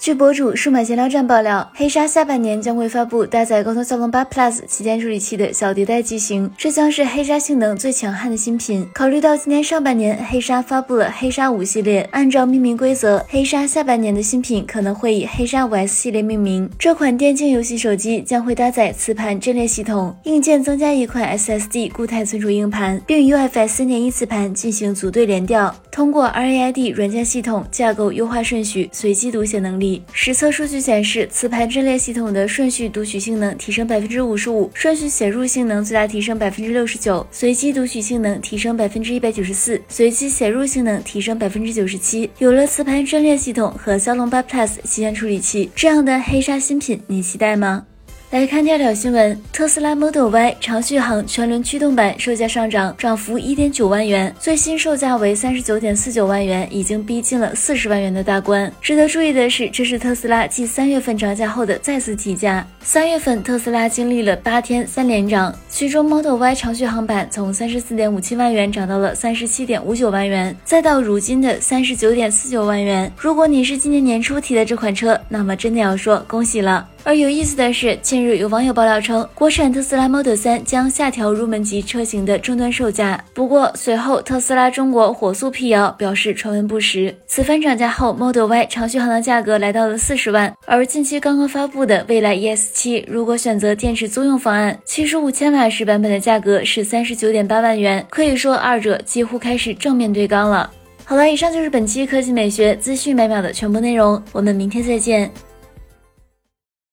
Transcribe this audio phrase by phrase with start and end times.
[0.00, 8.88] 据博主数码闲聊站爆料，黑鲨下半年将会发布搭载高通骁龙八 Plus 旗舰处理器的小迭代机型，这将是黑鲨性能最强悍的新品。
[8.94, 16.70] 考虑到今年上半年黑鲨发布了黑鲨五系列，按照命名规则，黑鲨下半年的新品可能会以黑鲨五 S 系列命名。
[16.78, 30.02] 这款电竞游戏手机将会搭载磁盘阵列系统，硬件增加一块 SSD 固态存储硬盘，并与 UFS 三点一磁盘进行组队联调，通过 RAID 软件系统架构优化顺序、随机读写能力。
[30.12, 42.30] 实测数据显示，磁盘阵列系统的顺序读取性能提升百分之五十五，顺序写入性能最大提升百分之六十九，随机读取性能提升百分之一百九十四，随机写入性能提升百分之九十七。
[42.38, 47.86] 有了磁盘阵列系统和骁龙八 Plus 旗舰处理器，这样的黑鲨新品，你期待吗？
[48.30, 58.72] 来看第二条新闻，特斯拉 Model Y 长续航全轮驱动版售价上涨，涨幅一点九万元，最新售价为三十九点四九万元，已经逼近了四十万元的大关。
[58.80, 62.64] 值得注意的是，这是特斯拉继三月份涨价后的再次提价。
[62.82, 73.12] 三月份特斯拉经历了八天三连涨，其中 Model Y 长续航版从三十四点五七万元涨到了三十七点五九万元，再到如今的三十九点四九万元。
[73.16, 76.86] 如果你是今年年初提的这款车，那么真的要说恭喜了。
[77.02, 83.24] 而有意思的是，近日有网友爆料称，国产特斯拉 Model 3将下调入门级车型的终端售价。
[83.32, 87.12] 不过随后特斯拉中国火速辟谣，表示传闻不实。
[87.26, 100.70] 此番涨价后，Model Y 长续航的价格来到了四十万，而近期刚刚发布的蔚来 ES7，如果选择电池租用方案，七十五千瓦时版本的价格是三十九点八万元，可以说二者几乎开始正面对刚了。
[101.06, 105.28] 好了，以上就是本期科技美学资讯每秒的全部内容，我们明天再见。